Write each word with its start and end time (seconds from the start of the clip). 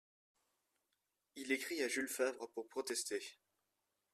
Il 1.35 1.51
écrit 1.51 1.83
à 1.83 1.87
Jules 1.87 2.07
Favre 2.07 2.49
pour 2.55 2.67
protester. 2.67 3.19